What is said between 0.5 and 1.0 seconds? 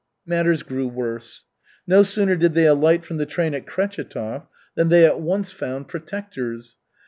grew